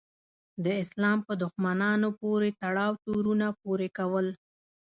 [0.63, 4.27] د اسلام په دښمنانو پورې تړاو تورونه پورې کول.